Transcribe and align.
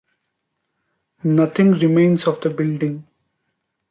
Nothing 1.23 1.73
remains 1.73 2.25
of 2.25 2.41
the 2.41 2.49
building. 2.49 3.05